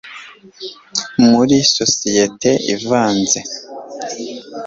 muri 1.29 1.57
sosiyete 1.75 2.51
ivanze 2.75 3.39